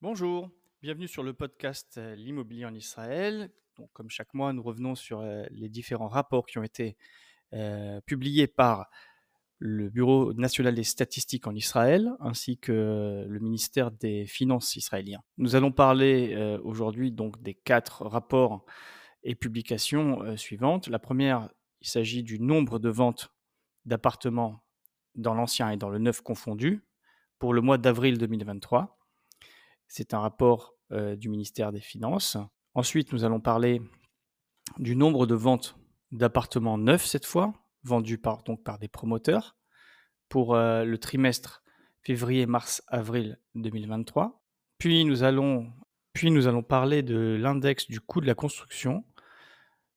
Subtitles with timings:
[0.00, 0.50] Bonjour,
[0.82, 3.50] bienvenue sur le podcast euh, L'immobilier en Israël.
[3.94, 6.96] Comme chaque mois, nous revenons sur euh, les différents rapports qui ont été
[7.54, 8.90] euh, publiés par
[9.58, 15.20] le Bureau national des statistiques en Israël ainsi que le ministère des Finances israélien.
[15.36, 18.64] Nous allons parler aujourd'hui donc des quatre rapports
[19.24, 20.86] et publications suivantes.
[20.86, 21.48] La première,
[21.80, 23.32] il s'agit du nombre de ventes
[23.84, 24.62] d'appartements
[25.14, 26.84] dans l'ancien et dans le neuf confondu
[27.38, 28.98] pour le mois d'avril 2023.
[29.86, 32.36] C'est un rapport du ministère des Finances.
[32.74, 33.82] Ensuite, nous allons parler
[34.78, 35.76] du nombre de ventes
[36.12, 37.52] d'appartements neufs cette fois,
[37.82, 38.42] vendus par,
[38.78, 39.56] des promoteurs,
[40.28, 41.62] pour le trimestre
[42.02, 44.42] février, mars, avril 2023.
[44.78, 45.72] Puis nous allons,
[46.12, 49.04] puis nous allons parler de l'index du coût de la construction,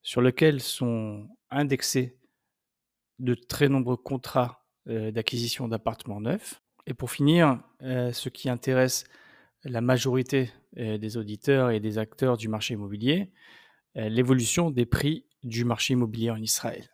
[0.02, 2.18] sur lequel sont indexés
[3.20, 6.62] de très nombreux contrats d'acquisition d'appartements neufs.
[6.88, 9.04] Et pour finir, ce qui intéresse
[9.64, 13.32] la majorité des auditeurs et des acteurs du marché immobilier,
[13.96, 16.90] l'évolution des prix du marché immobilier en Israël.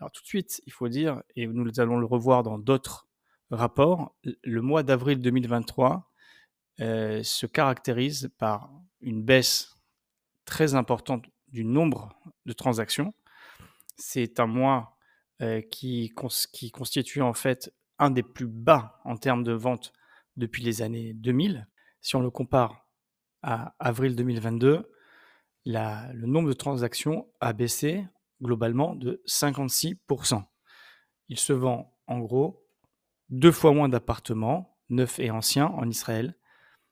[0.00, 3.08] Alors tout de suite, il faut dire, et nous allons le revoir dans d'autres
[3.50, 6.12] rapports, le mois d'avril 2023
[6.78, 8.70] se caractérise par
[9.00, 9.77] une baisse
[10.48, 13.14] très importante du nombre de transactions.
[13.96, 14.96] C'est un mois
[15.70, 16.12] qui,
[16.52, 19.92] qui constitue en fait un des plus bas en termes de vente
[20.36, 21.68] depuis les années 2000.
[22.00, 22.86] Si on le compare
[23.42, 24.90] à avril 2022,
[25.66, 28.06] le nombre de transactions a baissé
[28.42, 30.42] globalement de 56%.
[31.28, 32.64] Il se vend en gros
[33.28, 36.36] deux fois moins d'appartements, neufs et anciens, en Israël,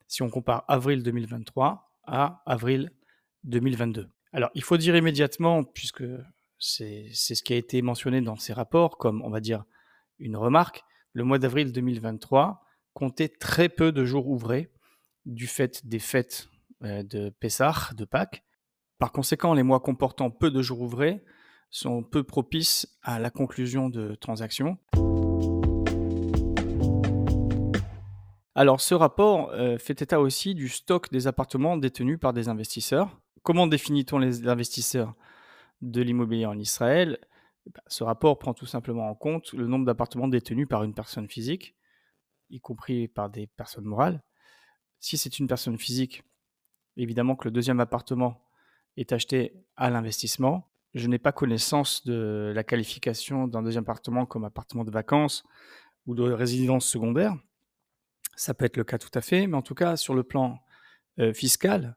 [0.09, 2.93] si on compare avril 2023 à avril
[3.47, 4.08] 2022.
[4.33, 6.05] Alors, il faut dire immédiatement, puisque
[6.58, 9.64] c'est ce qui a été mentionné dans ces rapports, comme on va dire
[10.19, 12.62] une remarque, le mois d'avril 2023
[12.93, 14.71] comptait très peu de jours ouvrés
[15.25, 16.48] du fait des fêtes
[16.82, 18.44] euh, de Pessah, de Pâques.
[18.98, 21.22] Par conséquent, les mois comportant peu de jours ouvrés
[21.71, 24.78] sont peu propices à la conclusion de transactions.
[28.54, 33.21] Alors, ce rapport euh, fait état aussi du stock des appartements détenus par des investisseurs.
[33.47, 35.15] Comment définit-on les investisseurs
[35.81, 37.17] de l'immobilier en Israël?
[37.67, 41.29] Bah, ce rapport prend tout simplement en compte le nombre d'appartements détenus par une personne
[41.29, 41.77] physique,
[42.51, 44.21] y compris par des personnes morales.
[44.99, 46.25] Si c'est une personne physique,
[46.97, 48.43] évidemment que le deuxième appartement
[48.97, 50.69] est acheté à l'investissement.
[50.95, 55.45] Je n'ai pas connaissance de la qualification d'un deuxième appartement comme appartement de vacances
[56.07, 57.37] ou de résidence secondaire.
[58.34, 60.59] Ça peut être le cas tout à fait, mais en tout cas, sur le plan
[61.21, 61.97] euh, fiscal,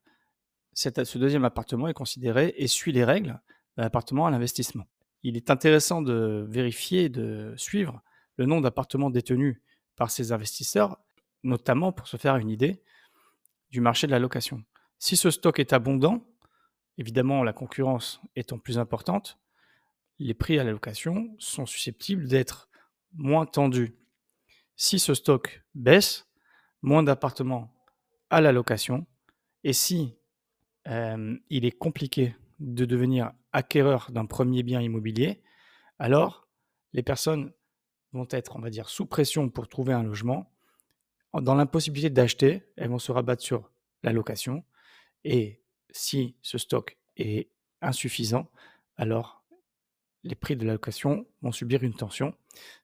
[0.80, 3.40] ce deuxième appartement est considéré et suit les règles
[3.78, 4.86] d'un appartement à l'investissement
[5.24, 8.02] il est intéressant de vérifier, de suivre
[8.38, 9.62] le nombre d'appartements détenus
[9.96, 10.98] par ces investisseurs,
[11.44, 12.82] notamment pour se faire une idée
[13.72, 14.64] du marché de la location.
[14.98, 16.26] Si ce stock est abondant,
[16.98, 19.40] évidemment la concurrence étant plus importante,
[20.20, 22.70] les prix à la location sont susceptibles d'être
[23.14, 23.96] moins tendus.
[24.76, 26.28] Si ce stock baisse,
[26.82, 27.74] moins d'appartements
[28.30, 29.06] à la location,
[29.64, 30.16] et si
[30.90, 35.42] euh, il est compliqué de devenir acquéreur d'un premier bien immobilier,
[35.98, 36.48] alors
[36.94, 37.52] les personnes
[38.14, 40.52] vont être, on va dire, sous pression pour trouver un logement.
[41.34, 43.70] Dans l'impossibilité d'acheter, elles vont se rabattre sur
[44.04, 44.64] la location.
[45.24, 45.62] Et
[45.92, 47.50] si ce stock est
[47.82, 48.50] insuffisant,
[48.98, 49.44] alors
[50.24, 52.34] les prix de la location vont subir une tension.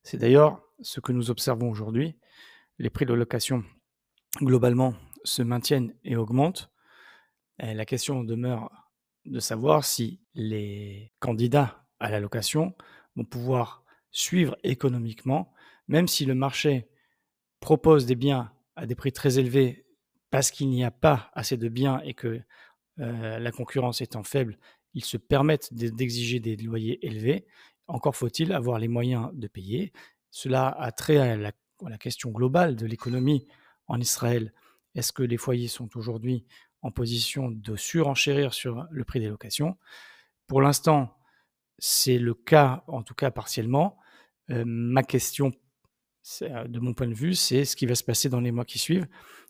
[0.03, 2.15] C'est d'ailleurs ce que nous observons aujourd'hui.
[2.77, 3.63] Les prix de location,
[4.37, 4.93] globalement,
[5.23, 6.69] se maintiennent et augmentent.
[7.59, 8.71] La question demeure
[9.25, 12.75] de savoir si les candidats à la location
[13.15, 15.51] vont pouvoir suivre économiquement,
[15.87, 16.87] même si le marché
[17.59, 19.85] propose des biens à des prix très élevés
[20.29, 22.41] parce qu'il n'y a pas assez de biens et que
[22.99, 24.57] euh, la concurrence étant faible,
[24.93, 27.45] ils se permettent d'exiger des loyers élevés.
[27.87, 29.91] Encore faut-il avoir les moyens de payer.
[30.31, 33.47] Cela a trait à la question globale de l'économie
[33.87, 34.53] en Israël.
[34.95, 36.45] Est-ce que les foyers sont aujourd'hui
[36.81, 39.77] en position de surenchérir sur le prix des locations.
[40.47, 41.17] Pour l'instant,
[41.77, 43.97] c'est le cas, en tout cas partiellement.
[44.51, 45.53] Euh, ma question,
[46.41, 48.65] euh, de mon point de vue, c'est ce qui va se passer dans les mois
[48.65, 49.07] qui suivent,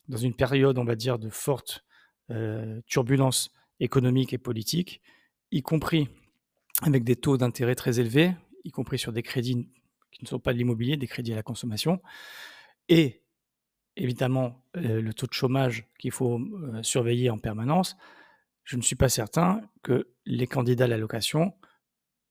[0.07, 1.83] dans une période, on va dire, de forte
[2.31, 5.01] euh, turbulence économique et politique,
[5.51, 6.07] y compris
[6.81, 8.33] avec des taux d'intérêt très élevés,
[8.63, 9.69] y compris sur des crédits
[10.11, 12.01] qui ne sont pas de l'immobilier, des crédits à la consommation,
[12.87, 13.21] et
[13.97, 16.39] évidemment le taux de chômage qu'il faut
[16.81, 17.95] surveiller en permanence,
[18.63, 21.53] je ne suis pas certain que les candidats à la location,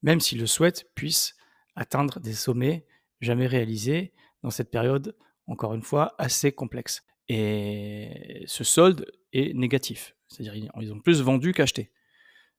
[0.03, 1.37] même s'ils le souhaitent, puissent
[1.77, 2.87] atteindre des sommets
[3.21, 4.13] jamais réalisés
[4.43, 5.17] dans cette période,
[5.47, 7.05] encore une fois, assez complexe.
[7.29, 11.91] Et ce solde est négatif, c'est-à-dire ils ont plus vendu qu'acheté.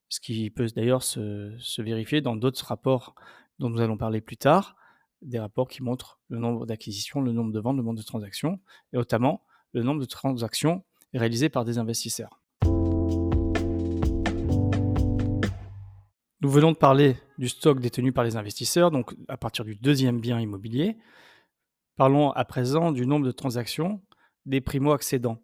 [0.10, 3.16] Ce qui peut d'ailleurs se vérifier dans d'autres rapports
[3.60, 4.75] dont nous allons parler plus tard,
[5.21, 8.59] des rapports qui montrent le nombre d'acquisitions, le nombre de ventes, le nombre de transactions,
[8.94, 9.41] et notamment
[9.73, 10.83] le nombre de transactions
[11.13, 12.41] réalisées par des investisseurs.
[16.41, 20.19] Nous venons de parler du stock détenu par les investisseurs, donc à partir du deuxième
[20.19, 20.97] bien immobilier.
[21.95, 24.01] Parlons à présent du nombre de transactions
[24.45, 25.41] des primo-accédants,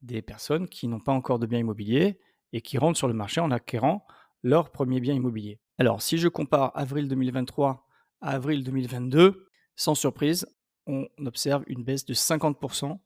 [0.00, 2.18] des personnes qui n'ont pas encore de bien immobilier
[2.52, 4.04] et qui rentrent sur le marché en acquérant
[4.42, 5.60] leur premier bien immobilier.
[5.78, 7.86] Alors, si je compare avril 2023
[8.22, 9.46] à avril 2022,
[9.76, 10.46] sans surprise,
[10.86, 12.98] on observe une baisse de 50%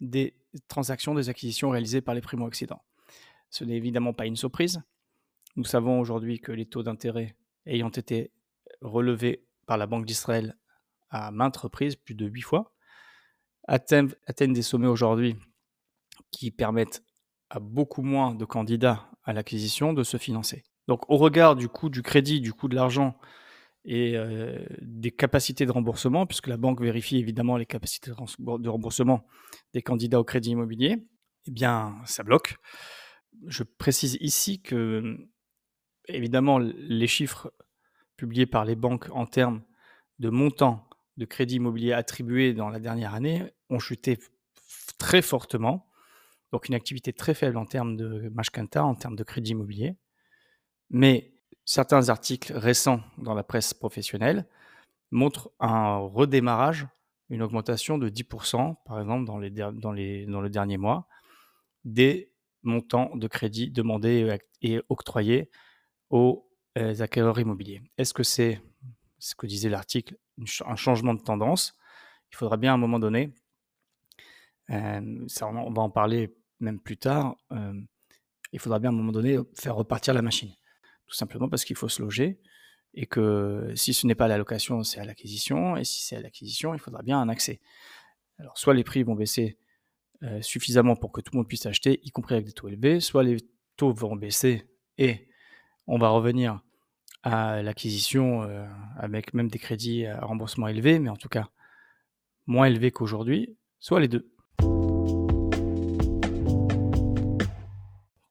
[0.00, 0.36] des
[0.68, 2.82] transactions, des acquisitions réalisées par les primo-accédants.
[3.50, 4.80] Ce n'est évidemment pas une surprise,
[5.58, 7.34] nous savons aujourd'hui que les taux d'intérêt
[7.66, 8.30] ayant été
[8.80, 10.56] relevés par la Banque d'Israël
[11.10, 12.72] à maintes reprises, plus de huit fois,
[13.66, 14.12] atteignent,
[14.52, 15.34] des sommets aujourd'hui
[16.30, 17.02] qui permettent
[17.50, 20.62] à beaucoup moins de candidats à l'acquisition de se financer.
[20.86, 23.18] Donc au regard du coût du crédit, du coût de l'argent
[23.90, 29.26] et euh, des capacités de remboursement, puisque la banque vérifie évidemment les capacités de remboursement
[29.72, 31.08] des candidats au crédit immobilier,
[31.46, 32.58] eh bien ça bloque.
[33.46, 35.16] Je précise ici que
[36.06, 37.50] évidemment, les chiffres
[38.16, 39.62] publiés par les banques en termes
[40.18, 40.86] de montant
[41.16, 44.18] de crédit immobilier attribué dans la dernière année ont chuté
[44.98, 45.86] très fortement.
[46.52, 49.96] Donc une activité très faible en termes de Mashkanta, en termes de crédit immobilier.
[50.90, 51.37] Mais
[51.68, 54.46] certains articles récents dans la presse professionnelle
[55.10, 56.86] montrent un redémarrage,
[57.28, 59.92] une augmentation de 10%, par exemple, dans, les, dans,
[60.40, 61.06] le dernier mois,
[61.84, 62.32] des
[62.62, 65.50] montants de crédit demandés et octroyés
[66.08, 67.82] aux euh, acquéreurs immobiliers.
[67.98, 68.62] Est-ce que c'est
[69.18, 70.16] ce que disait l'article,
[70.64, 71.76] un changement de tendance?
[72.32, 73.34] Il faudra bien à un moment donné,
[74.70, 77.78] euh, ça, on va en parler même plus tard, euh,
[78.52, 80.54] il faudra bien à un moment donné faire repartir la machine.
[81.08, 82.38] Tout simplement parce qu'il faut se loger
[82.94, 86.16] et que si ce n'est pas à la location, c'est à l'acquisition, et si c'est
[86.16, 87.60] à l'acquisition, il faudra bien un accès.
[88.38, 89.58] Alors soit les prix vont baisser
[90.40, 93.22] suffisamment pour que tout le monde puisse acheter, y compris avec des taux élevés, soit
[93.22, 93.36] les
[93.76, 95.28] taux vont baisser et
[95.86, 96.60] on va revenir
[97.22, 98.66] à l'acquisition euh,
[98.96, 101.48] avec même des crédits à remboursement élevés, mais en tout cas
[102.46, 104.30] moins élevés qu'aujourd'hui, soit les deux.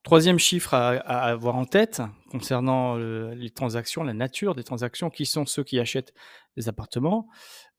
[0.03, 5.45] Troisième chiffre à, avoir en tête concernant les transactions, la nature des transactions, qui sont
[5.45, 6.13] ceux qui achètent
[6.55, 7.27] des appartements,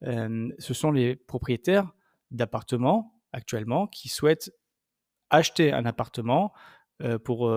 [0.04, 1.92] euh, ce sont les propriétaires
[2.30, 4.50] d'appartements actuellement qui souhaitent
[5.30, 6.52] acheter un appartement
[7.02, 7.50] euh, pour,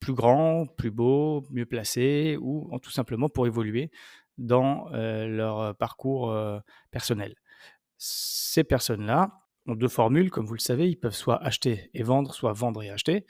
[0.00, 3.90] plus grand, plus beau, mieux placé, ou tout simplement pour évoluer
[4.38, 6.58] dans euh, leur parcours euh,
[6.90, 7.36] personnel.
[7.98, 9.30] Ces personnes-là
[9.66, 12.82] ont deux formules, comme vous le savez, ils peuvent soit acheter et vendre, soit vendre
[12.82, 13.26] et acheter.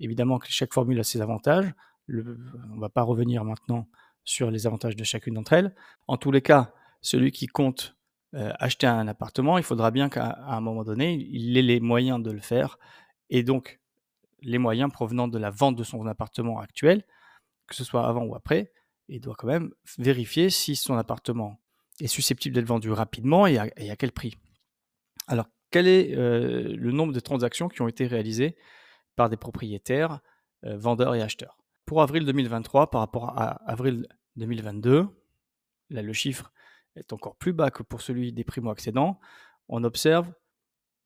[0.00, 1.70] Évidemment que chaque formule a ses avantages.
[2.08, 3.88] On ne va pas revenir maintenant
[4.24, 5.74] sur les avantages de chacune d'entre elles.
[6.06, 7.96] En tous les cas, celui qui compte
[8.34, 12.22] euh, acheter un appartement, il faudra bien qu'à un moment donné, il ait les moyens
[12.22, 12.78] de le faire.
[13.30, 13.80] Et donc,
[14.42, 17.04] les moyens provenant de la vente de son appartement actuel,
[17.66, 18.72] que ce soit avant ou après,
[19.08, 21.60] et doit quand même vérifier si son appartement
[22.00, 24.36] est susceptible d'être vendu rapidement et à, quel prix.
[25.26, 28.56] Alors, quel est euh, le nombre de transactions qui ont été réalisées
[29.16, 30.20] par des propriétaires,
[30.64, 31.57] euh, vendeurs et acheteurs?
[31.88, 35.08] Pour avril 2023, par rapport à avril 2022,
[35.88, 36.52] là le chiffre
[36.96, 39.18] est encore plus bas que pour celui des primo-accédants,
[39.68, 40.30] on observe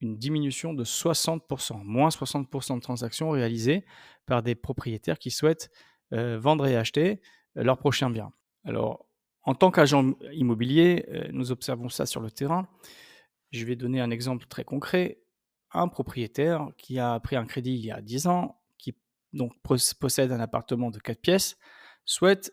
[0.00, 3.84] une diminution de 60%, moins 60% de transactions réalisées
[4.26, 5.70] par des propriétaires qui souhaitent
[6.14, 7.20] euh, vendre et acheter
[7.56, 8.32] euh, leur prochain bien.
[8.64, 9.06] Alors,
[9.44, 12.66] en tant qu'agent immobilier, euh, nous observons ça sur le terrain.
[13.52, 15.22] Je vais donner un exemple très concret.
[15.70, 18.61] Un propriétaire qui a pris un crédit il y a 10 ans,
[19.32, 19.52] donc
[19.98, 21.56] possède un appartement de 4 pièces,
[22.04, 22.52] souhaite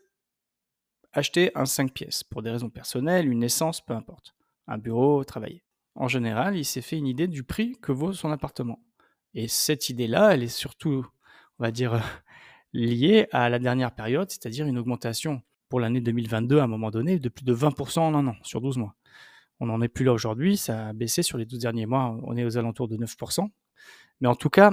[1.14, 4.36] acheter un 5 pièces pour des raisons personnelles, une naissance, peu importe,
[4.68, 5.64] un bureau, travailler
[6.00, 8.80] en général, il s'est fait une idée du prix que vaut son appartement.
[9.34, 11.06] Et cette idée-là, elle est surtout,
[11.60, 12.02] on va dire,
[12.74, 17.20] liée à la dernière période, c'est-à-dire une augmentation pour l'année 2022 à un moment donné
[17.20, 18.96] de plus de 20% en un an, sur 12 mois.
[19.60, 22.38] On n'en est plus là aujourd'hui, ça a baissé sur les 12 derniers mois, on
[22.38, 23.50] est aux alentours de 9%.
[24.22, 24.72] Mais en tout cas,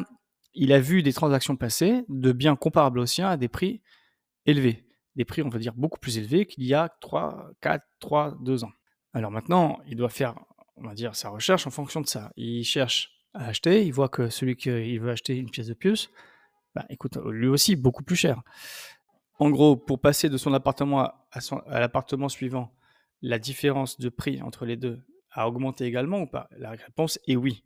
[0.57, 3.83] il a vu des transactions passer de biens comparables aux siens à des prix
[4.45, 4.85] élevés.
[5.15, 8.65] Des prix, on va dire, beaucoup plus élevés qu'il y a 3, 4, 3, 2
[8.65, 8.73] ans.
[9.13, 10.35] Alors maintenant, il doit faire
[10.77, 12.33] on va dire, sa recherche en fonction de ça.
[12.37, 16.11] Il cherche à acheter, il voit que celui qui veut acheter une pièce de plus
[16.75, 18.43] Bah, écoute, lui aussi, beaucoup plus cher.
[19.39, 21.29] En gros, pour passer de son appartement à,
[21.67, 22.75] à l'appartement suivant,
[23.23, 26.49] la différence de prix entre les deux a augmenté également ou pas?
[26.53, 27.65] La réponse est oui.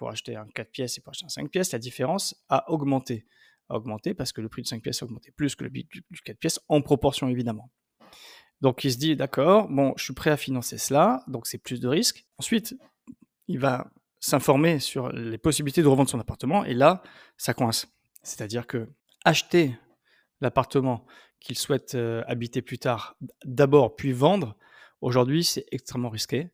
[0.00, 3.26] Pour acheter un 4 pièces et pour acheter un 5 pièces, la différence a augmenté.
[3.68, 5.86] A augmenté parce que le prix de 5 pièces a augmenté plus que le prix
[5.92, 7.70] du 4 pièces, en proportion évidemment.
[8.62, 11.80] Donc il se dit, d'accord, bon, je suis prêt à financer cela, donc c'est plus
[11.80, 12.26] de risques.
[12.38, 12.74] Ensuite,
[13.46, 17.02] il va s'informer sur les possibilités de revendre son appartement, et là,
[17.36, 17.86] ça coince.
[18.22, 18.88] C'est-à-dire que
[19.26, 19.76] acheter
[20.40, 21.04] l'appartement
[21.40, 24.56] qu'il souhaite euh, habiter plus tard, d'abord, puis vendre,
[25.02, 26.48] aujourd'hui, c'est extrêmement risqué.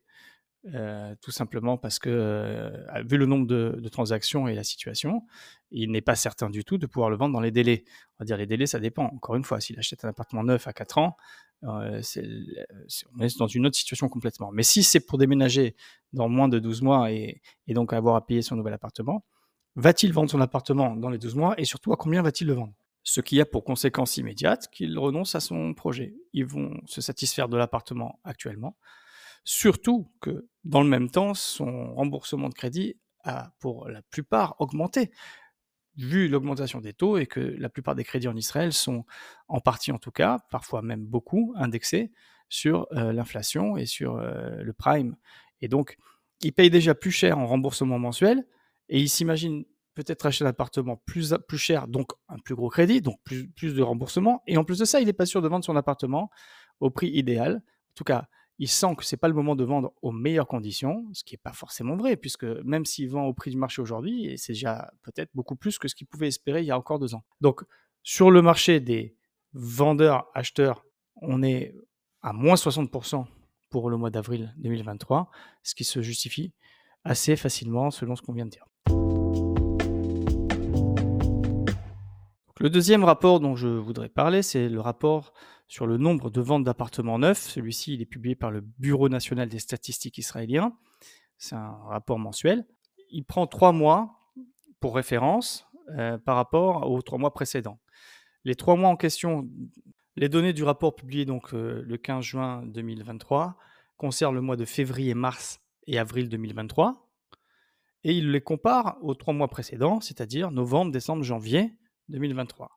[0.73, 2.69] Euh, tout simplement parce que, euh,
[3.05, 5.23] vu le nombre de, transactions et la situation,
[5.71, 7.85] il n'est pas certain du tout de pouvoir le vendre dans les délais.
[7.87, 9.05] On va dire les délais, ça dépend.
[9.05, 11.15] Encore une fois, s'il achète un appartement neuf à 4 ans,
[11.63, 12.01] euh,
[13.15, 14.51] on est dans une autre situation complètement.
[14.51, 15.75] Mais si c'est pour déménager
[16.13, 19.25] dans moins de 12 mois et, et donc avoir à payer son nouvel appartement,
[19.75, 22.73] va-t-il vendre son appartement dans les 12 mois et surtout à combien va-t-il le vendre?
[23.03, 26.13] Ce qui a pour conséquence immédiate qu'il renonce à son projet.
[26.33, 28.75] Ils vont se satisfaire de l'appartement actuellement
[29.49, 35.09] Surtout que, dans le même temps, son remboursement de crédit a, pour la plupart, augmenté,
[35.95, 39.05] vu l'augmentation des taux et que la plupart des crédits en Israël sont,
[39.47, 42.11] en partie en tout cas, parfois même beaucoup, indexés
[42.49, 45.15] sur euh, l'inflation et sur euh, le prime.
[45.61, 45.95] Et donc,
[46.41, 48.45] il paye déjà plus cher en remboursement mensuel
[48.89, 49.63] et il s'imagine
[49.93, 53.73] peut-être acheter un appartement plus, plus cher, donc un plus gros crédit, donc plus, plus
[53.73, 54.43] de remboursement.
[54.45, 56.31] Et en plus de ça, il n'est pas sûr de vendre son appartement
[56.81, 57.61] au prix idéal.
[57.63, 58.27] En tout cas,
[58.59, 61.41] il sent que c'est pas le moment de vendre aux meilleures conditions, ce qui n'est
[61.43, 65.29] pas forcément vrai, puisque même s'il vend au prix du marché aujourd'hui, c'est déjà peut-être
[65.35, 67.23] beaucoup plus que ce qu'il pouvait espérer il y a encore deux ans.
[67.41, 67.63] Donc,
[68.03, 69.15] sur le marché des
[69.53, 70.85] vendeurs-acheteurs,
[71.21, 71.75] on est
[72.21, 73.25] à moins 60%
[73.69, 75.29] pour le mois d'avril 2023,
[75.63, 76.53] ce qui se justifie
[77.03, 78.65] assez facilement selon ce qu'on vient de dire.
[82.59, 85.33] Le deuxième rapport dont je voudrais parler, c'est le rapport
[85.67, 87.41] sur le nombre de ventes d'appartements neufs.
[87.41, 90.73] Celui-ci, il est publié par le Bureau national des statistiques israélien.
[91.37, 92.65] C'est un rapport mensuel.
[93.09, 94.17] Il prend trois mois
[94.79, 97.79] pour référence euh, par rapport aux trois mois précédents.
[98.43, 99.47] Les trois mois en question,
[100.15, 103.57] les données du rapport publié donc euh, le 15 juin 2023
[103.97, 107.09] concernent le mois de février, mars et avril 2023.
[108.03, 111.73] Et il les compare aux trois mois précédents, c'est-à-dire novembre, décembre, janvier
[112.09, 112.76] 2023.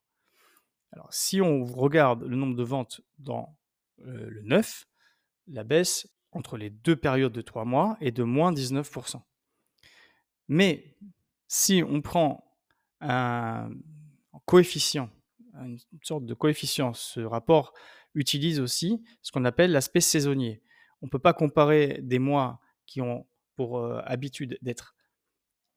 [0.92, 3.56] Alors, si on regarde le nombre de ventes dans
[4.00, 4.86] euh, le neuf,
[5.46, 9.20] la baisse entre les deux périodes de trois mois est de moins 19%.
[10.48, 10.96] Mais
[11.48, 12.56] si on prend
[13.00, 13.70] un
[14.44, 15.10] coefficient,
[15.54, 17.72] une sorte de coefficient, ce rapport
[18.14, 20.62] utilise aussi ce qu'on appelle l'aspect saisonnier.
[21.02, 24.96] On ne peut pas comparer des mois qui ont pour euh, habitude d'être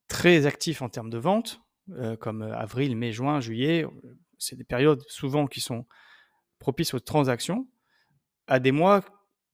[0.07, 3.85] très actifs en termes de ventes euh, comme avril, mai, juin, juillet,
[4.43, 5.85] c'est des périodes souvent qui sont
[6.59, 7.67] propices aux transactions,
[8.47, 9.03] à des mois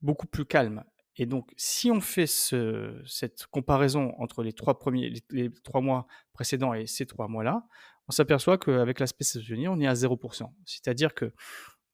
[0.02, 0.84] beaucoup plus calmes.
[1.16, 6.74] Et donc, si on fait cette comparaison entre les trois, premiers, les, trois mois précédents
[6.74, 7.68] et ces trois mois-là,
[8.08, 10.50] on s'aperçoit qu'avec l'aspect saisonnier, on est à 0%.
[10.66, 11.34] C'est-à-dire que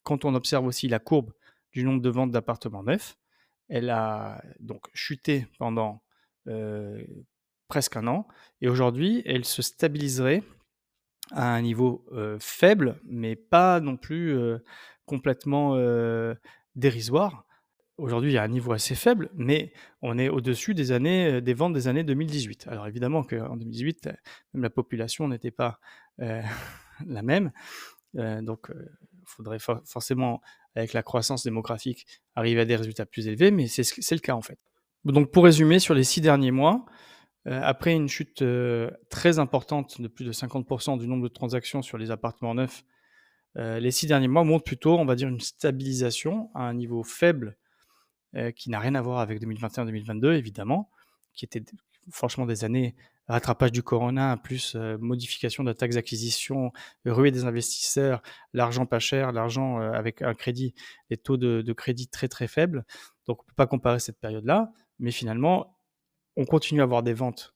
[0.04, 1.34] quand on observe aussi la courbe
[1.74, 3.18] du nombre de ventes d'appartements neufs,
[3.68, 6.04] elle a donc chuté pendant
[6.48, 7.04] euh,
[7.68, 8.28] presque un an.
[8.62, 10.44] Et aujourd'hui, elle se stabiliserait
[11.32, 12.05] à un niveau
[12.39, 14.38] faible, mais pas non plus
[15.05, 15.77] complètement
[16.75, 17.46] dérisoire.
[17.98, 21.53] Aujourd'hui, il y a un niveau assez faible, mais on est au-dessus des années, des
[21.53, 22.67] ventes des années 2018.
[22.67, 24.10] Alors évidemment qu'en 2018,
[24.53, 25.79] même la population n'était pas
[26.20, 27.51] la même.
[28.13, 30.41] donc, il faudrait forcément,
[30.75, 32.05] avec la croissance démographique,
[32.36, 34.60] arriver à des résultats plus élevés, mais c'est le cas en fait.
[35.05, 36.91] Donc, pour résumer, sur les six derniers mois, euh,
[37.46, 41.98] après une chute euh, très importante de plus de 50% du nombre de transactions sur
[41.98, 42.84] les appartements neufs,
[43.58, 47.04] euh, les six derniers mois montrent plutôt, on va dire, une stabilisation à un niveau
[47.04, 47.58] faible
[48.58, 50.90] qui n'a rien à voir avec 2021-2022, évidemment,
[51.36, 51.64] qui étaient
[52.12, 52.94] franchement des années
[53.30, 56.74] rattrapage du corona, plus modification de la taxe d'acquisition,
[57.06, 58.22] ruée des investisseurs,
[58.52, 60.75] l'argent pas cher, l'argent avec un crédit,
[61.10, 62.84] des taux de, de, crédit très très faibles.
[63.25, 65.75] Donc on ne peut pas comparer cette période-là, mais finalement,
[66.36, 67.56] on continue à avoir des ventes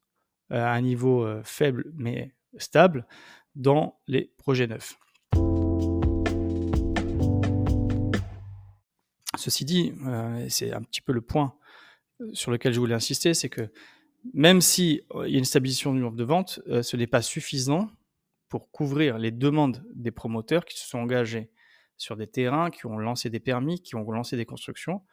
[0.51, 3.05] euh, à un niveau euh, faible mais stable
[3.55, 4.97] dans les projets neufs.
[9.37, 11.55] Ceci dit, euh, c'est un petit peu le point
[12.33, 13.71] sur lequel je voulais insister, c'est que
[14.33, 17.89] même s'il y a une stabilisation du nombre de ventes, ce n'est pas suffisant
[18.49, 21.49] pour couvrir les demandes des promoteurs qui se sont engagés
[21.95, 25.03] sur des terrains, qui ont lancé des permis, qui ont lancé des constructions.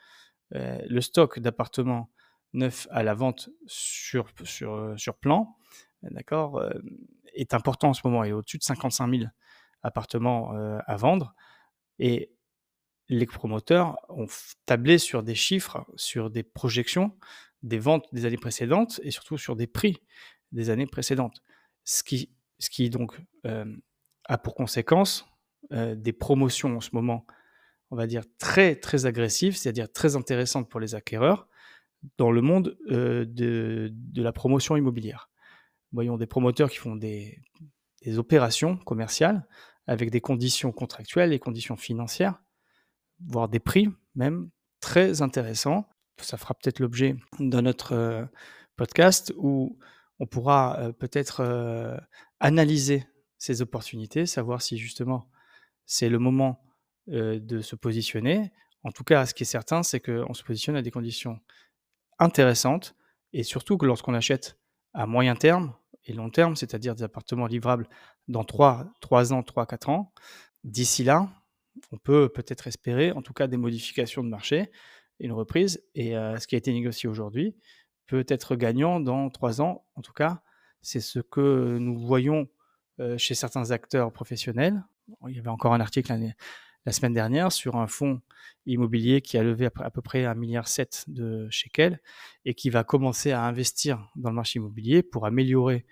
[0.50, 2.10] le stock d'appartements
[2.56, 5.56] neuf à la vente sur, sur plan,
[6.02, 6.62] d'accord,
[7.34, 8.24] est important en ce moment.
[8.24, 9.24] Il est au-dessus de 55 000
[9.82, 11.34] appartements à vendre.
[11.98, 12.32] Et
[13.08, 14.26] les promoteurs ont
[14.64, 17.16] tablé sur des chiffres, sur des projections
[17.62, 20.02] des ventes des années précédentes et surtout sur des prix
[20.52, 21.42] des années précédentes.
[21.84, 23.20] Ce qui, ce qui donc
[24.24, 25.26] a pour conséquence
[25.70, 27.26] des promotions en ce moment,
[27.90, 31.48] on va dire très très agressives, c'est-à-dire très intéressantes pour les acquéreurs
[32.18, 33.26] dans le monde de,
[33.92, 35.30] de, la promotion immobilière.
[35.92, 37.38] Voyons des promoteurs qui font des,
[38.02, 39.46] des opérations commerciales
[39.86, 42.40] avec des conditions contractuelles et conditions financières
[43.24, 45.88] voire des prix même très intéressants.
[46.20, 48.24] Ça fera peut-être l'objet d'un autre euh,
[48.76, 49.78] podcast où
[50.18, 51.96] on pourra euh, peut-être euh,
[52.40, 53.06] analyser
[53.38, 55.30] ces opportunités, savoir si justement
[55.84, 56.62] c'est le moment
[57.08, 58.50] de se positionner.
[58.82, 61.38] En tout cas, ce qui est certain, c'est qu'on se positionne à des conditions
[62.18, 62.94] intéressantes
[63.32, 64.58] et surtout que lorsqu'on achète
[64.94, 67.88] à moyen terme et long terme, c'est-à-dire des appartements livrables
[68.28, 70.12] dans 3, 3 ans, 3, 4 ans,
[70.64, 71.28] d'ici là,
[71.92, 74.70] on peut peut-être espérer, en tout cas, des modifications de marché,
[75.20, 75.82] une reprise.
[75.94, 77.56] Et euh, ce qui a été négocié aujourd'hui
[78.06, 79.84] peut être gagnant dans trois ans.
[79.94, 80.42] En tout cas,
[80.80, 82.48] c'est ce que nous voyons
[83.00, 84.82] euh, chez certains acteurs professionnels.
[85.28, 86.12] Il y avait encore un article
[86.86, 88.22] la semaine dernière sur un fonds
[88.64, 90.66] immobilier qui a levé à peu près 1,7 milliard
[91.08, 92.00] de shekels
[92.44, 95.84] et qui va commencer à investir dans le marché immobilier pour améliorer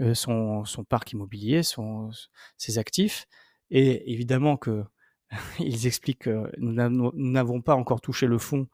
[0.00, 1.60] euh, son, parc immobilier,
[2.56, 3.26] ses actifs.
[3.70, 4.82] Et évidemment que
[5.60, 8.66] ils expliquent que nous n'avons pas encore touché le fond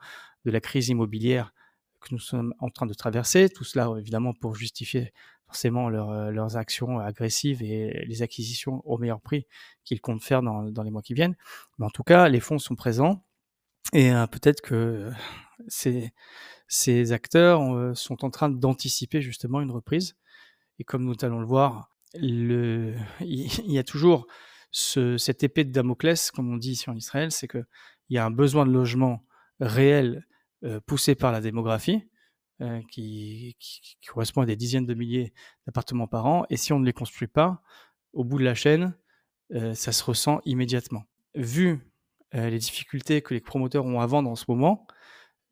[0.44, 1.52] de la crise immobilière
[2.00, 3.49] que nous sommes en train de traverser.
[3.49, 5.12] Tout cela, évidemment, pour justifier
[5.47, 9.47] forcément euh, leurs actions agressives et les acquisitions au meilleur prix
[9.85, 11.37] qu'ils comptent faire dans, les mois qui viennent.
[11.79, 13.25] Mais en tout cas, les fonds sont présents
[13.93, 15.11] et euh, peut-être que
[15.69, 16.12] ces,
[16.69, 20.17] ces acteurs euh, sont en train d'anticiper justement une reprise.
[20.79, 24.26] Et comme nous allons le voir, le, il y a toujours
[24.73, 27.65] cette épée de Damoclès, comme on dit ici en Israël, c'est qu'il
[28.11, 29.25] y a un besoin de logement
[29.61, 30.27] réel
[30.64, 32.09] euh, poussé par la démographie,
[32.62, 33.57] euh, qui,
[34.09, 35.33] correspond à des dizaines de milliers
[35.66, 37.62] d'appartements par an, et si on ne les construit pas,
[38.12, 38.95] au bout de la chaîne,
[39.53, 41.05] euh, ça se ressent immédiatement.
[41.35, 41.81] Vu
[42.33, 44.87] les difficultés que les promoteurs ont à vendre en ce moment,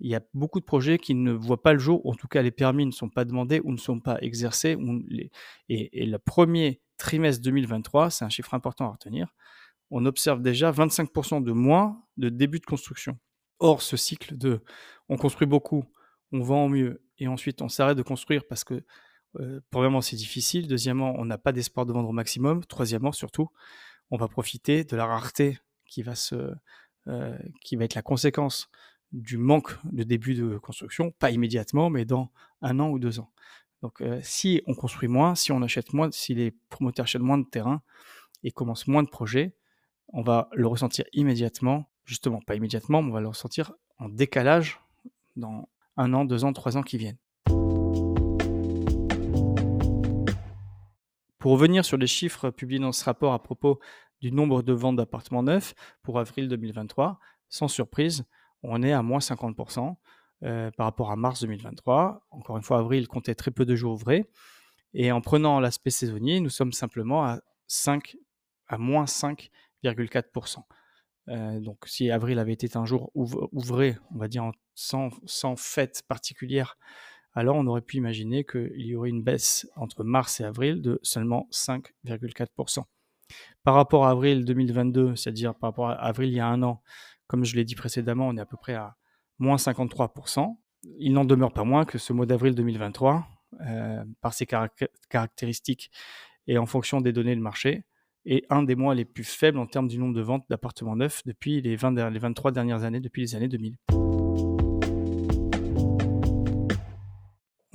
[0.00, 2.42] il y a beaucoup de projets qui ne voient pas le jour, en tout cas
[2.42, 4.76] les permis ne sont pas demandés ou ne sont pas exercés.
[5.68, 9.34] et, et, le premier trimestre 2023, c'est un chiffre important à retenir,
[9.90, 13.18] on observe déjà 25% de moins de début de construction.
[13.60, 14.62] Or, ce cycle de
[15.08, 15.84] on construit beaucoup,
[16.34, 18.84] on vend mieux, et ensuite on s'arrête de construire parce que,
[19.40, 23.48] euh, premièrement, c'est difficile, deuxièmement, on n'a pas d'espoir de vendre au maximum, troisièmement, surtout,
[24.10, 26.52] on va profiter de la rareté qui va, se,
[27.06, 28.68] euh, qui va être la conséquence
[29.12, 32.30] du manque de début de construction, pas immédiatement, mais dans
[32.62, 33.30] un an ou deux ans.
[33.80, 37.38] Donc, euh, si on construit moins, si on achète moins, si les promoteurs achètent moins
[37.38, 37.80] de terrain
[38.42, 39.54] et commencent moins de projets,
[40.08, 44.80] on va le ressentir immédiatement, justement, pas immédiatement, mais on va le ressentir en décalage
[45.36, 47.18] dans un an, deux ans, trois ans qui viennent.
[51.38, 53.78] Pour revenir sur les chiffres publiés dans ce rapport à propos
[54.20, 58.24] du nombre de ventes d'appartements neufs pour avril 2023, sans surprise,
[58.62, 59.96] on est à moins 50%.
[60.44, 62.26] Euh, par rapport à mars 2023.
[62.30, 64.28] Encore une fois, avril comptait très peu de jours ouvrés.
[64.92, 68.16] Et en prenant l'aspect saisonnier, nous sommes simplement à, 5,
[68.66, 70.58] à moins 5,4%.
[71.28, 75.10] Euh, donc si avril avait été un jour ouvré, on va dire sans,
[75.56, 76.76] fête particulière,
[77.34, 81.00] alors on aurait pu imaginer qu'il y aurait une baisse entre mars et avril de
[81.02, 82.84] seulement 5,4%.
[83.64, 86.82] Par rapport à avril 2022, c'est-à-dire par rapport à avril il y a un an,
[87.26, 88.96] comme je l'ai dit précédemment, on est à peu près à
[89.38, 90.56] moins 53%.
[90.98, 93.26] Il n'en demeure pas moins que ce mois d'avril 2023,
[93.60, 95.90] euh, par ses caractéristiques
[96.46, 97.84] et en fonction des données de marché,
[98.26, 101.22] est un des mois les plus faibles en termes du nombre de ventes d'appartements neufs
[101.24, 103.76] depuis les, 20, les 23 dernières années, depuis les années 2000.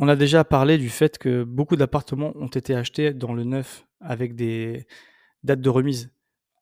[0.01, 3.85] On a déjà parlé du fait que beaucoup d'appartements ont été achetés dans le neuf
[3.99, 4.87] avec des
[5.43, 6.09] dates de remise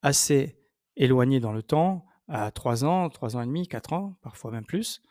[0.02, 0.58] assez
[0.96, 4.66] éloignées dans le temps, à 3 ans, 3 ans et demi, 4 ans, parfois même
[4.66, 5.04] plus,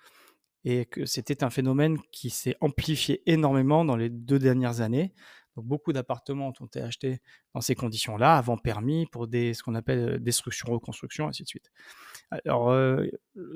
[0.64, 5.14] et que c'était un phénomène qui s'est amplifié énormément dans les deux dernières années.
[5.54, 7.20] Donc beaucoup d'appartements ont été achetés
[7.54, 11.48] dans ces conditions-là, avant permis, pour des, ce qu'on appelle euh, destruction, reconstruction, ainsi de
[11.48, 11.70] suite.
[12.44, 13.06] Alors, euh,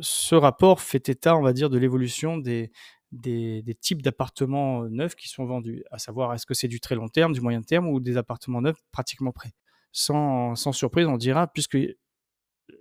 [0.01, 2.71] ce rapport fait état, on va dire, de l'évolution des,
[3.13, 7.09] des, types d'appartements neufs qui sont vendus, à savoir est-ce que c'est du très long
[7.09, 9.53] terme, du moyen terme ou des appartements neufs pratiquement prêts?
[9.93, 11.79] Sans, surprise, on dira, puisque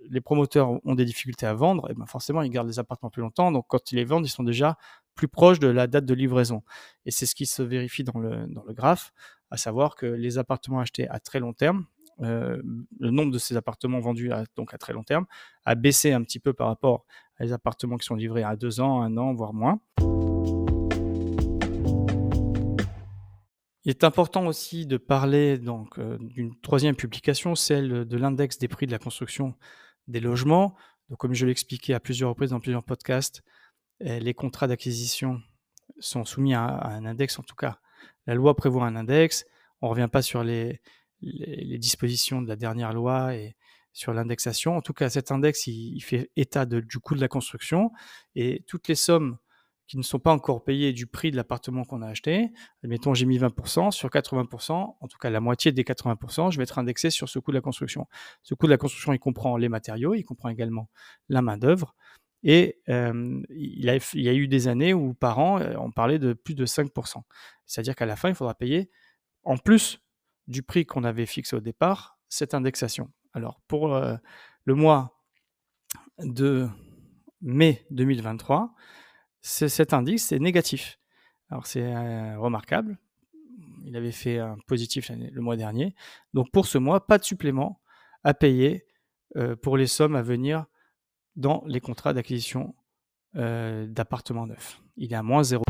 [0.08, 3.22] les promoteurs ont des difficultés à vendre, et ben forcément, ils gardent les appartements plus
[3.22, 3.50] longtemps.
[3.50, 4.76] Donc, quand ils les vendent, ils sont déjà
[5.16, 6.62] plus proches de la date de livraison.
[7.04, 9.12] Et c'est ce qui se vérifie dans le, dans le graphe,
[9.50, 11.86] à savoir que les appartements achetés à très long terme,
[12.22, 12.60] euh,
[12.98, 15.24] le nombre de ces appartements vendus à, donc à très long terme
[15.64, 17.06] a baissé un petit peu par rapport
[17.38, 19.80] à les appartements qui sont livrés à deux ans, un an, voire moins.
[23.84, 28.68] Il est important aussi de parler donc euh, d'une troisième publication, celle de l'index des
[28.68, 29.54] prix de la construction
[30.06, 30.76] des logements.
[31.08, 33.42] Donc, comme je l'ai expliqué à plusieurs reprises dans plusieurs podcasts,
[34.02, 35.40] euh, les contrats d'acquisition
[35.98, 37.80] sont soumis à, un index, en tout cas,
[38.26, 39.46] la loi prévoit un index.
[39.80, 40.80] On ne revient pas sur les,
[41.22, 43.56] dispositions de la dernière loi et
[43.92, 44.76] sur l'indexation.
[44.76, 47.90] En tout cas, cet index, il, fait état du coût de la construction
[48.34, 49.36] et toutes les sommes
[49.90, 52.52] qui ne sont pas encore payées du prix de l'appartement qu'on a acheté,
[52.84, 56.62] admettons j'ai mis 20%, sur 80%, en tout cas la moitié des 80%, je vais
[56.62, 58.06] être indexé sur ce coût de la construction.
[58.44, 60.88] Ce coût de la construction, il comprend les matériaux, il comprend également
[61.28, 61.96] la main-d'œuvre,
[62.44, 66.34] et euh, il, y a eu des années où par an, euh, on parlait de
[66.34, 67.22] plus de 5%.
[67.66, 68.90] C'est-à-dire qu'à la fin, il faudra payer,
[69.42, 70.00] en plus
[70.46, 73.10] du prix qu'on avait fixé au départ, cette indexation.
[73.32, 74.14] Alors pour euh,
[74.66, 75.20] le mois
[76.20, 76.68] de
[77.40, 78.72] mai 2023,
[79.42, 80.98] cet indice est négatif.
[81.64, 81.92] C'est
[82.36, 82.98] remarquable.
[83.84, 85.94] Il avait fait un positif le mois dernier.
[86.34, 87.80] Donc pour ce mois, pas de supplément
[88.22, 88.86] à payer
[89.62, 90.66] pour les sommes à venir
[91.36, 92.74] dans les contrats d'acquisition
[93.36, 94.82] euh, d'appartements neufs.
[94.96, 95.62] Il est à moins 0.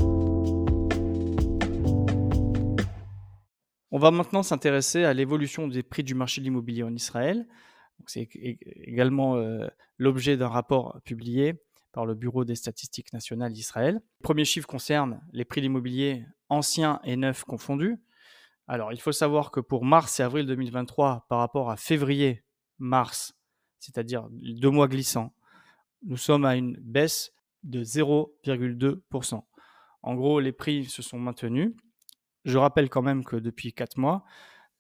[3.93, 7.47] On va maintenant s'intéresser à l'évolution des prix du marché de l'immobilier en Israël.
[8.07, 9.67] C'est également euh,
[9.99, 13.95] l'objet d'un rapport publié par le Bureau des statistiques nationales d'Israël.
[13.95, 17.99] Le premier chiffre concerne les prix de l'immobilier anciens et neufs confondus.
[18.69, 23.35] Alors, il faut savoir que pour mars et avril 2023, par rapport à février-mars,
[23.81, 25.35] c'est-à-dire deux mois glissants,
[26.05, 29.43] nous sommes à une baisse de 0,2%.
[30.03, 31.73] En gros, les prix se sont maintenus.
[32.45, 34.25] Je rappelle quand même que depuis 4 mois,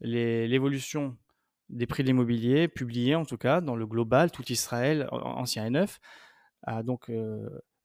[0.01, 1.17] l'évolution
[1.69, 5.71] des prix de l'immobilier, publiée en tout cas dans le global, tout Israël, ancien et
[5.71, 6.01] neuf,
[6.63, 7.11] a donc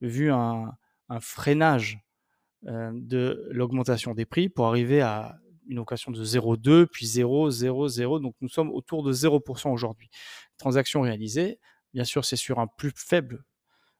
[0.01, 0.73] vu un,
[1.19, 1.99] freinage
[2.63, 8.19] de l'augmentation des prix pour arriver à une augmentation de 0,2, puis 0, 0, 0.
[8.19, 10.09] Donc nous sommes autour de 0% aujourd'hui.
[10.57, 11.59] Transactions réalisées,
[11.95, 13.45] Bien sûr, c'est sur un plus faible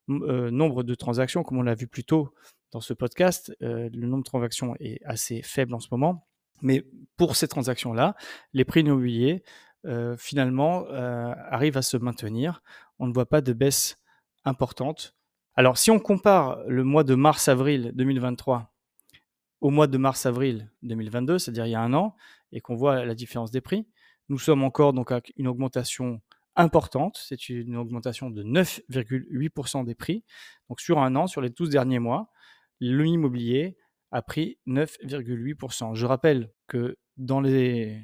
[0.10, 2.34] nombre de transactions, comme on l'a vu plus tôt
[2.72, 3.56] dans ce podcast.
[3.62, 6.28] Le nombre de transactions est assez faible en ce moment.
[6.62, 6.86] Mais
[7.16, 8.18] pour ces transactions-là,
[8.52, 9.44] les prix immobiliers,
[9.86, 12.62] euh, finalement, arrivent à se maintenir.
[13.00, 13.98] On ne voit pas de baisse
[14.46, 15.16] importante.
[15.56, 18.72] Alors, si on compare le mois de mars-avril 2023
[19.62, 22.16] au mois de mars-avril 2022, c'est-à-dire il y a un an,
[22.52, 23.88] et qu'on voit la différence des prix,
[24.30, 26.22] nous sommes encore donc à une augmentation
[26.56, 27.18] importante.
[27.22, 30.24] C'est une augmentation de 9,8% des prix.
[30.70, 32.30] Donc sur un an, sur les 12 derniers mois,
[32.80, 33.78] l'immobilier
[34.12, 35.96] a pris 9,8%.
[35.96, 38.02] Je rappelle que dans les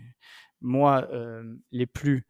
[0.61, 2.27] mois euh, les plus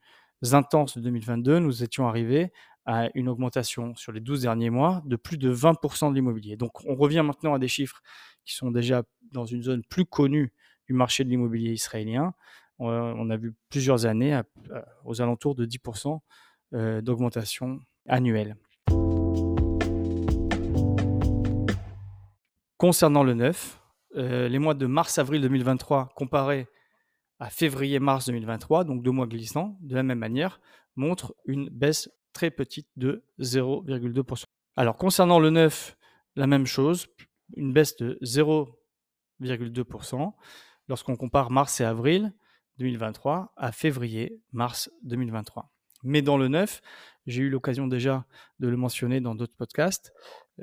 [0.51, 2.51] intenses de 2022, nous étions arrivés
[2.85, 6.57] à une augmentation sur les 12 derniers mois de plus de 20% de l'immobilier.
[6.57, 8.01] Donc on revient maintenant à des chiffres
[8.45, 10.51] qui sont déjà dans une zone plus connue
[10.87, 12.33] du marché de l'immobilier israélien
[12.81, 14.39] on a vu plusieurs années
[15.05, 16.19] aux alentours de 10%
[16.73, 18.55] euh, d'augmentation annuelle.
[22.77, 23.79] Concernant le neuf,
[24.15, 26.67] euh, les mois de mars-avril 2023 comparés
[27.39, 30.59] à février-mars 2023, donc deux mois glissants, de la même manière,
[30.95, 34.45] montrent une baisse très petite de 0,2%.
[34.75, 35.97] Alors concernant le neuf,
[36.35, 37.07] la même chose,
[37.55, 40.33] une baisse de 0,2%.
[40.87, 42.33] Lorsqu'on compare mars et avril,
[42.77, 45.71] 2023 à février-mars 2023.
[46.03, 46.81] Mais dans le neuf,
[47.27, 48.25] j'ai eu l'occasion déjà
[48.59, 50.11] de le mentionner dans d'autres podcasts,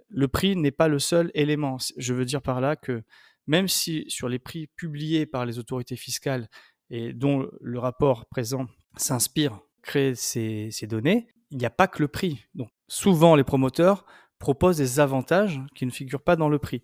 [0.09, 1.79] le prix n'est pas le seul élément.
[1.97, 3.03] Je veux dire par là que
[3.47, 6.49] même si sur les prix publiés par les autorités fiscales
[6.91, 12.03] et dont le rapport présent s'inspire, crée ces, ces données, il n'y a pas que
[12.03, 12.47] le prix.
[12.89, 14.05] Souvent les promoteurs
[14.39, 16.83] proposent des avantages qui ne figurent pas dans le prix.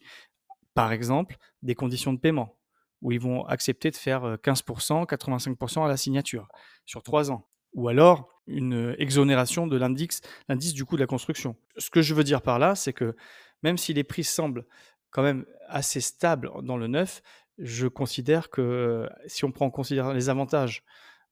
[0.75, 2.59] Par exemple, des conditions de paiement
[3.03, 6.49] où ils vont accepter de faire 15%, 85% à la signature
[6.87, 7.47] sur trois ans.
[7.75, 11.57] Ou alors une exonération de l'indice, l'indice du coût de la construction.
[11.77, 13.15] Ce que je veux dire par là, c'est que
[13.63, 14.67] même si les prix semblent
[15.11, 17.23] quand même assez stables dans le neuf,
[17.59, 20.83] je considère que si on prend en considération les avantages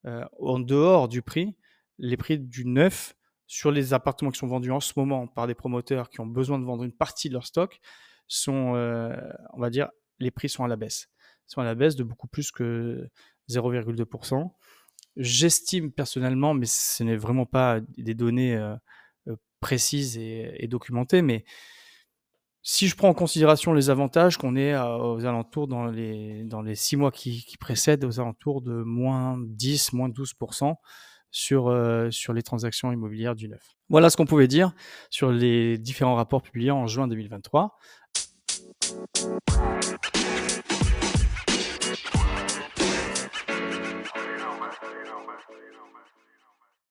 [0.04, 1.56] en dehors du prix,
[1.98, 3.14] les prix du neuf
[3.52, 6.58] sur les appartements qui sont vendus en ce moment par des promoteurs qui ont besoin
[6.58, 7.80] de vendre une partie de leur stock
[8.28, 8.74] sont,
[9.52, 11.08] on va dire, les prix sont à la baisse
[11.46, 13.08] sont à la baisse de beaucoup plus que
[13.50, 14.50] 0,2%.
[15.16, 18.74] J'estime personnellement, mais ce n'est vraiment pas des données euh,
[19.28, 21.44] euh, précises et, documentées, mais
[22.64, 27.10] Si je prends en considération les avantages qu'on est aux alentours dans les 6 mois
[27.10, 30.34] qui précèdent, aux alentours de -10, -12
[31.32, 33.74] sur, heu, sur les transactions immobilières du neuf.
[33.88, 34.72] Voilà ce qu'on pouvait dire
[35.10, 37.76] sur les différents rapports publiés en juin 2023.